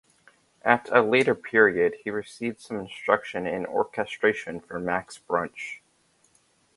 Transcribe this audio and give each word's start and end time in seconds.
At 0.63 0.89
a 0.91 1.03
later 1.03 1.35
period 1.35 1.97
he 2.03 2.09
received 2.09 2.59
some 2.59 2.79
instruction 2.79 3.45
in 3.45 3.67
orchestration 3.67 4.59
from 4.59 4.83
Max 4.83 5.19
Bruch. 5.19 5.79